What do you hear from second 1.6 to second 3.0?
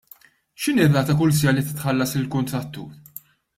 titħallas lill-kuntrattur?